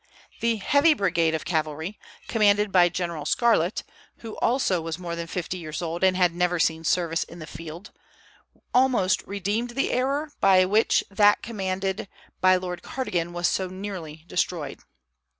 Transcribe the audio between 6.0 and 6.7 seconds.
and had never